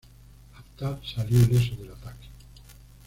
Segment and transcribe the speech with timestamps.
[0.55, 2.29] Haftar salió ileso del ataque.